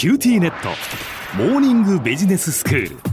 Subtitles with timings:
[0.00, 0.70] QTnet。
[1.36, 3.09] モーニングビジネススクール。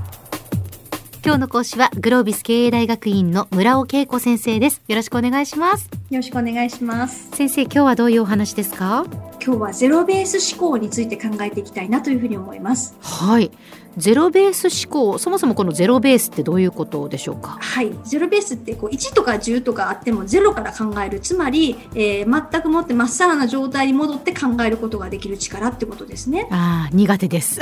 [1.26, 4.82] 今日の講師はグロービス経営大学院の村尾佳子先生です。
[4.88, 5.90] よろしくお願いします。
[6.10, 7.30] よろしくお願いします。
[7.34, 9.06] 先生今日はどういうお話ですか？
[9.46, 12.96] 今日はゼロベース思考について考えていきたいなというふうに思います。
[13.02, 13.52] はい。
[13.98, 17.58] ゼロベース思考そもそもこのゼロベースってどういうことでしょうか？
[17.60, 17.92] はい。
[18.06, 21.20] ゼロベースってこう1とか10とかあっても0から考える。
[21.20, 26.48] つまり、えー、全くもってまっさらな状態に戻って考えることができる力ってことですね。
[26.52, 27.60] ああ苦手です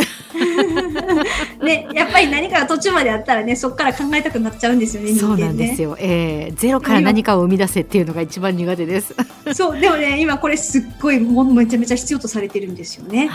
[1.63, 9.15] ねやっぱり何かが途中まであったらねそこから考えたくなっちゃうんですよねそうなんですよ、えー、ゼロから何かを生み出せっていうのが一番苦手です。
[9.53, 13.29] そうでもね今これすっごいもめちゃめちゃ必要とされてるんですよね。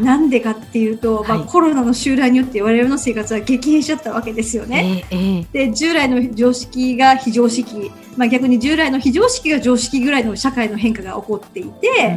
[0.00, 5.04] なんでかっていうと、まあ、コロナの襲来によって我々の生活は激変しちゃったわけですよね。
[5.10, 12.16] えーえー、で従来の常識が非常識、まあ、逆に従来の非常識が常識ぐらいの社会の変化が起こっていて、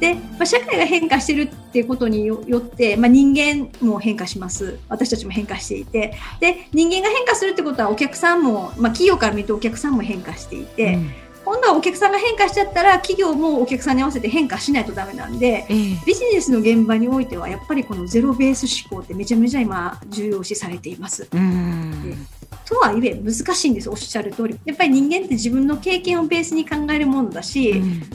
[0.00, 4.78] でまあ、社会が変化してるっていうことによって、まあ、人間も変化します。
[4.88, 6.14] 私たちも変化していて。
[6.40, 10.94] で人間が変化するってことはお客さんも、まあ、企業から見るとお客さんも変化していて。
[10.94, 11.10] うん。
[11.48, 21.26] 今度はお客さんが変化しちゃったら企業もお客さんに合わせて変化しないとダメなんで、えー、ビジネスの現場においてはやっぱりこのゼロベース思考ってめちゃめちゃ今重要視されています。
[21.26, 24.60] とはいえ難しいんですおっしゃる通り。
[24.66, 28.10] やっぱり人間って自分の経験をベースに考えるものだし、うん、例え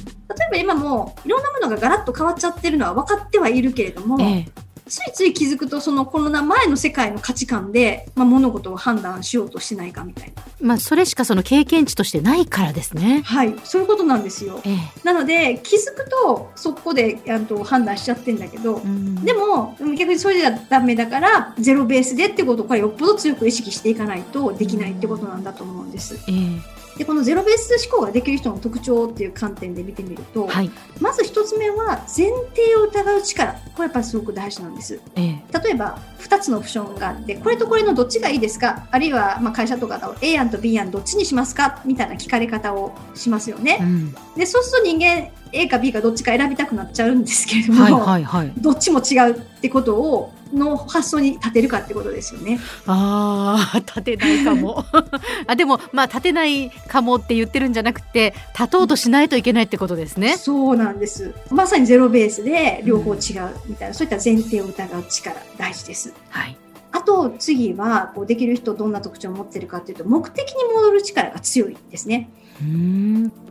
[0.52, 4.63] ば今もいろんなものがガラッと変わっちゃってるのは分かってはいるけれども、えー
[4.94, 10.44] ついつい気づくとそのコロナ前の世界の価値観で、まあ、物事を判断しようとしないかみたいな。
[10.62, 13.24] まあ、それしかその経験値としてないからですね。
[13.26, 14.62] はい、そういうことなんですよ。
[14.64, 18.82] ええ、なので気づくとそこであと判断しちゃってんだけど、
[19.24, 26.20] でも逆にそれじゃダメだからゼロベースでってことをこれよっぽど強く意識していかないとできないってことなんだと思うんです。
[26.28, 30.70] ええでこのゼロベース思考ができる人の特徴っていう観点で見てみると、はい、
[31.00, 33.54] まず1つ目は前提を疑う力。
[33.74, 38.88] これやっぱりすごく大事なんです、ええ、例えば2つのオプションがあってこれとこれのどっちがいいですか？
[38.92, 41.82] あるいはま会社とかだと A 案と B 案どっちにしますか？
[41.86, 52.60] みたいな聞かれ方をしますよね、うん、でそうすると人間 A か B かどっちか選びたくなっちゃうんですけれども、はいはいはい、どっちも違うってことをの発想に立てるかってことですよね。
[52.86, 54.86] ああ立てないかも
[55.48, 60.38] あでもまあ立てないかもって言ってるんじゃなくて立とうとしないといけないってことですね。
[60.38, 63.20] そうなんですまさにゼロベースで両方違う
[63.68, 66.14] みたいな、うん、そういった前提を疑う力大事です。
[66.30, 66.58] はい
[66.94, 72.30] あと次はこうできる人どんな特徴を持ってるかというと目的に戻る力が強いですね。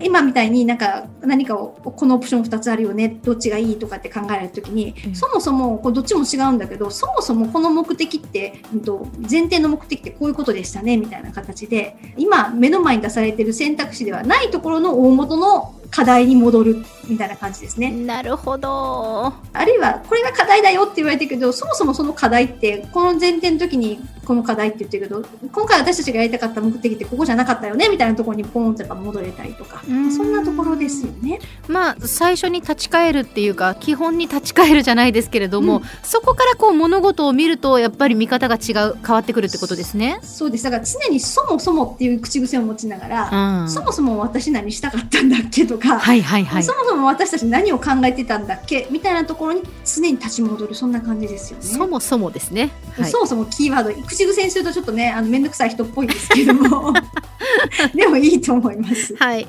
[0.01, 17.91] 今みたいになんか何かをこのオプション2つあるよねどっちがいいとかって考えられた時に、うん、そもそもこうどっちも違うんだけどそもそもこの目的って、うん、と前提の目的ってこういうことでしたねみたいな形で今目の前に出されてる選択肢ではないところの大元の課題に戻るみたいな感じですね。
[17.91, 19.33] なるほど。
[19.53, 31.41] あるいは、これが課題だよって言われてるけど、そもそもその課題って、この前提の時にこの課題って言ってるけど、今回私たちがやりたかった目的ってここじゃなかったよねみたいなところにポーンっぱ戻れたりとか、そんなところですよね。
[31.69, 40.19] まあ、最初に立ち返るっていうか、基本に立ち返るじゃないですけれども、うん、そこからこう物事を見ると、やっぱり見方が違う、変わってくるってことですね。
[40.23, 40.65] そうです。
[40.65, 51.65] だから常にそもそもっていう口癖を持ちながら、うん、そもそも私何したかったんだっけとか、はいはいはい、そもそも私たち何を考えてたんだっけみたいなところに常に立ち戻るそんな感じですよね。
[51.65, 52.71] そもそもですね。
[52.97, 56.93] はい、そもそもキーワード口癖にするとちょっとねあの面倒くさい人っぽいですけども
[57.95, 59.17] でもいいと思います。
[59.17, 59.49] はい。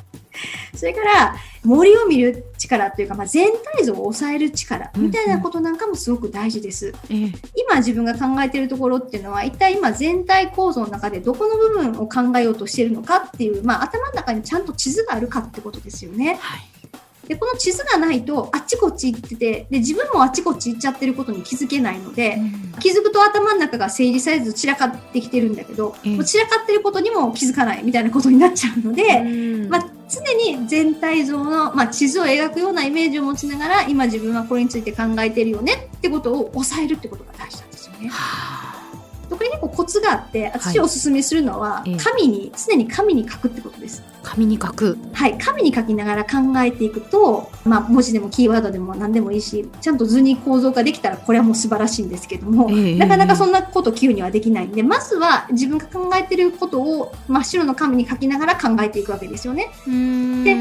[0.76, 6.94] それから森を見る力というか、まあ、全体像を抑える力みたいなことなんかもすごく大事です。
[7.10, 16.38] うんうん、今自分が考えているところっていうのは一体今全体構造の中でどこの部分を考えようとしているのかっていう、まあ、頭の中にちゃんと地図があるかってことですよね。
[16.42, 16.73] はい
[17.28, 38.12] でこの地図がないとあっちこっち行っててで自分もあっちこっち行っちゃってることに気づけないので、うん、気づくと頭の中が整理されず散らかってきてるんだけど、うん、もう散らかってることにも気づかないみたいなことになっちゃうので、うん、まあ、常に全体像の、まあ、地図を描くようなイメージを持ちながら今自分はこれについて考えてるよねってことを抑えるってことが大事なんですよね。
[39.30, 44.04] これ結構コツがあって私おすすめするのは、紙に常に紙に書くってことです。
[44.24, 44.98] 紙に書く。
[45.12, 59.70] はい紙に書きながら考えていくと、まあ、文字でもキーワードでも何でもいいしちゃんと図に構造化できたらこれはもう素晴らしいんですけども、えー、なかなかそんなこと急にはできないんでまずは自分が考えてることを真っ白の紙に書きながら考えていくわけですよね。
[60.44, 60.56] で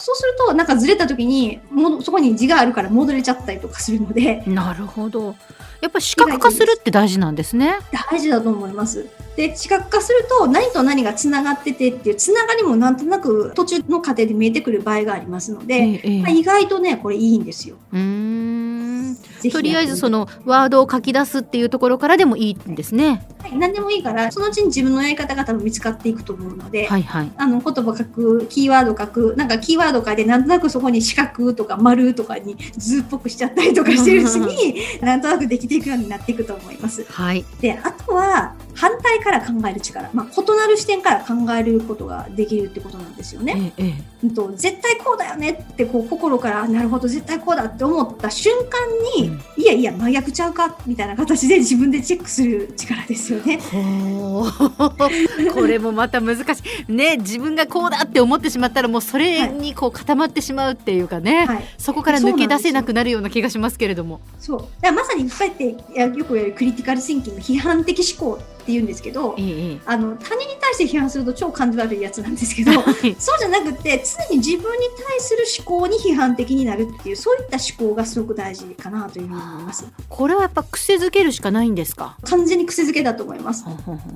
[0.00, 5.36] そうするとなんかずれた時にもそこに字があるから戻れちゃったりとかするのでなるほど
[5.80, 7.78] やっぱ視覚化するって大事なんですね。
[8.10, 9.06] 大事だと思います。
[9.36, 17.76] で、視覚化すると何と何がつながっててっていうつながりもなんとなく途中の過程で見えてくる場合がありますので、ええ、まあ、意外とね、これいいんですよ。
[17.92, 19.16] うん
[19.50, 23.26] とりあえずそのワードを書き出すっていうところからでもいいんですね。
[23.38, 37.04] はい、何でもいいからそのうちに自分のやり方が多分見つかっていくと思うので、はいはい、あの言葉書くキーワード書くなんかキーワード書いてなんとなくそこに四角とか丸とかに図っぽくしちゃったりとかしてるうちに なんとなくできていくようになっていくと思います。
[37.08, 43.72] はい、であとは反対から考える力、まあ、異なる視点から考えることができるってことなんですよね。
[43.76, 43.94] え
[44.24, 53.58] え、と絶対こうだよねってこう心からなるほど絶対こうだって思った瞬間に、うん、いやいや真逆ちゃうかみたいな形で自分でチェックする力ですよね。
[55.52, 56.92] これもまた難しい。
[56.92, 64.20] ね自分がこうだって思ってしまったらもうそれにこう固まってしまうっていうかね、はい、そこから抜け出せなくなるような気がしますけれども。
[64.38, 64.68] そう。
[64.80, 65.48] だまさにそう
[65.94, 79.84] やってよくやるクリティカルシンキング批判的思考って言うんですけど、ええ、あの他人に対して批判すると超感じ悪いやつなんですけど、 そうじゃなくて常に自分に対する思考に批判的になるっていうそういった思考がすごく大事かなというふうに思います。
[80.08, 82.16] これはやっぱ癖づけるしかないんですか？
[82.24, 83.64] 完全に癖づけだと思います。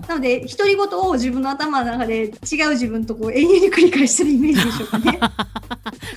[0.08, 5.18] なので独り言を自分の頭の中で違う自分とこう永遠に繰り返してるイメージでしょうかね。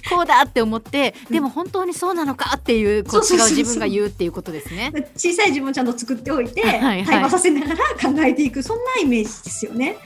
[0.10, 4.92] こうだって思って、でも本当にそうなのかっていうこう違う自分が言うっていうことですね。
[5.16, 9.98] 小さい自分をちゃんと作っておいて、はい対話させながら考えていくそんなイメージですよね。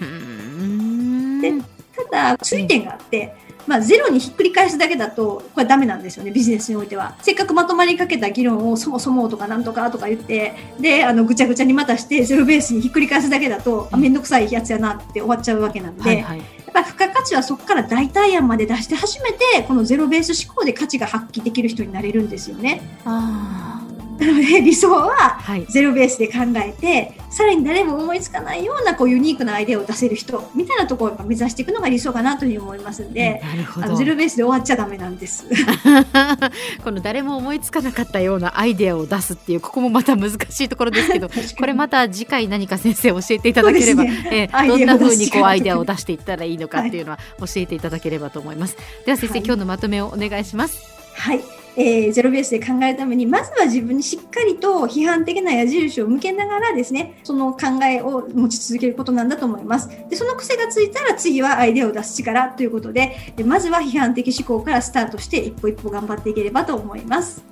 [1.41, 1.63] で
[2.09, 3.35] ただ注意点があって、
[3.67, 7.15] まあ、ゼロにひっくり返すだけだとこれダメなんですよねビジネスにおいては。
[7.21, 16.41] せっかくまとまりかけた議論をそもそもとかなんとかとか言ってであのぐちゃぐちゃにまたしてゼロベースにひっくり返すだけだと面倒くさいやつやなって終わっちゃうわけなんで、はいはい、
[16.73, 22.81] やっぱ付加価値はそこから代替案まで出して初めてこのゼロベース思考で価値が発揮できる人になれるんですよね。
[23.05, 23.70] あ
[24.19, 33.41] なので 理想はゼロベースで考えて、はい、さらに誰も思いつかないようなこうユニークなアイデアを出せる人みたいなところを目指していくのが理想かなというふうに思いますんで
[33.81, 35.45] あのゼロベースで終わっちゃだめなんです。
[36.83, 48.75] この誰も思いつかなかったようなアイデアを出すっていうここもまた難しいところですけど これまた次回何か先生教えていただければ、ね、えー、どんなふうにこうアイデアを出していったらいいのかっていうのは教えていただければと思います。
[48.75, 50.79] はい、では先生、はい、今日のまとめをお願いします。
[51.13, 59.89] はいえー、ゼロベースで考えるためにまずは自分にしっかりと批判的な矢印を向けながらですねその考えを持ち続けることなんだと思います。
[60.09, 67.43] でその癖がついたら次はアイデアを出す力ということででまずは批判的思考からスタートして一歩一歩頑張っていければと思います。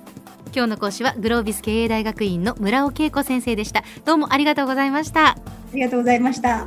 [0.52, 3.84] 今日の講師はグロービス経営大学院の村尾恵子先生でした。
[4.04, 5.36] どうもありがとうございました。
[5.72, 6.66] ありがとうございました